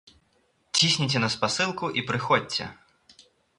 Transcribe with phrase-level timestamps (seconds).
[0.77, 2.63] Цісніце на спасылку і прыходзьце!